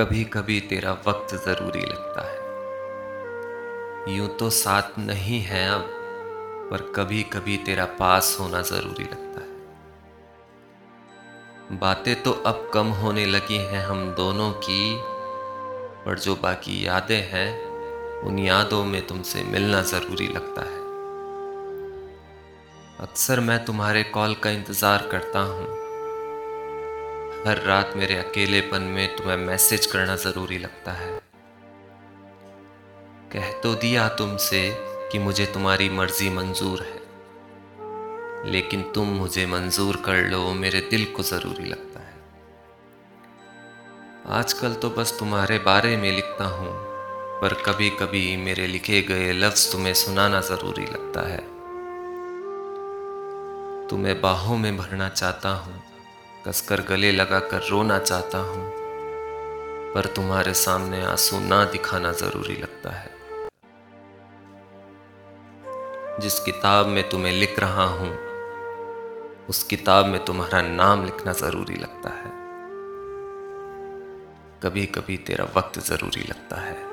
कभी 0.00 0.24
कभी 0.24 0.60
तेरा 0.60 0.92
वक्त 0.92 1.34
ज़रूरी 1.34 1.80
लगता 1.80 2.22
है। 2.22 2.38
यूँ 4.16 4.28
तो 4.28 4.50
साथ 4.50 4.98
नहीं 4.98 5.40
है 5.40 5.68
अब, 5.70 5.80
पर 6.70 6.92
कभी 6.96 7.22
कभी 7.22 7.56
तेरा 7.56 7.84
पास 7.84 8.36
होना 8.40 8.60
ज़रूरी 8.60 9.04
लगता 9.04 9.40
है। 9.40 9.48
बातें 11.78 12.22
तो 12.22 12.32
अब 12.32 12.70
कम 12.74 12.86
होने 12.86 13.26
लगी 13.26 13.56
हैं 13.56 13.84
हम 13.84 14.14
दोनों 14.14 14.52
की, 14.52 14.96
पर 16.04 16.18
जो 16.18 16.36
बाकी 16.36 16.86
यादें 16.86 17.22
हैं, 17.22 17.50
उन 18.20 18.38
यादों 18.38 18.84
में 18.84 19.06
तुमसे 19.06 19.42
मिलना 19.42 19.82
ज़रूरी 19.82 20.26
लगता 20.26 20.62
है। 20.62 20.80
अक्सर 23.00 23.40
मैं 23.40 23.64
तुम्हारे 23.64 24.02
कॉल 24.02 24.34
का 24.34 24.50
इंतज़ार 24.50 25.08
करता 25.12 25.40
हूँ। 25.40 25.89
हर 27.46 27.62
रात 27.62 27.92
मेरे 27.96 28.16
अकेलेपन 28.16 28.82
में 28.82 29.16
तुम्हें 29.16 29.36
मैसेज 29.36 29.86
करना 29.86 30.16
ज़रूरी 30.16 30.58
लगता 30.58 30.92
है। 30.92 31.20
कह 33.32 33.52
तो 33.52 33.74
दिया 33.74 34.08
तुमसे 34.08 34.60
कि 35.12 35.18
मुझे 35.18 35.46
तुम्हारी 35.46 35.88
मर्ज़ी 35.88 36.30
मंजूर 36.30 36.82
है। 36.82 38.50
लेकिन 38.50 38.82
तुम 38.82 39.08
मुझे 39.08 39.46
मंजूर 39.46 39.96
कर 39.96 40.16
लो, 40.28 40.52
मेरे 40.52 40.80
दिल 40.80 41.04
को 41.04 41.22
ज़रूरी 41.22 41.64
लगता 41.64 42.00
है। 42.00 42.14
आजकल 44.38 44.74
तो 44.74 44.90
बस 44.90 45.16
तुम्हारे 45.18 45.58
बारे 45.58 45.96
में 45.96 46.12
लिखता 46.12 46.44
हूँ, 46.44 46.72
पर 47.40 47.62
कभी 47.66 47.90
कभी 47.90 48.36
मेरे 48.36 48.66
लिखे 48.66 49.02
गए 49.02 49.32
लफ्ज़ 49.32 49.72
तुम्हें 49.72 49.94
सुनाना 49.94 50.40
ज़रूरी 50.40 50.84
लगता 50.84 51.28
है। 51.28 51.40
तुम्हें 53.88 54.20
बाहों 54.20 54.56
में 54.56 54.76
भरना 54.76 55.08
चाहता 55.08 55.48
हूँ 55.48 55.89
कसकर 56.46 56.80
गले 56.80 57.12
लगाकर 57.12 57.62
रोना 57.70 57.98
चाहता 57.98 58.38
हूँ, 58.38 58.72
पर 59.94 60.06
तुम्हारे 60.06 60.54
सामने 60.54 61.02
आँसू 61.04 61.40
ना 61.40 61.64
दिखाना 61.64 62.12
ज़रूरी 62.12 62.54
लगता 62.54 62.90
है। 62.90 63.10
जिस 66.20 66.38
किताब 66.40 66.86
में 66.86 67.08
तुम्हें 67.08 67.32
लिख 67.32 67.58
रहा 67.58 67.84
हूँ, 67.84 68.18
उस 69.46 69.62
किताब 69.62 70.06
में 70.06 70.24
तुम्हारा 70.24 70.62
नाम 70.62 71.04
लिखना 71.04 71.32
ज़रूरी 71.32 71.74
लगता 71.74 72.10
है। 72.10 72.30
कभी 74.62 74.86
कभी 74.86 75.16
तेरा 75.16 75.44
वक्त 75.56 75.78
ज़रूरी 75.78 76.20
लगता 76.20 76.60
है। 76.60 76.89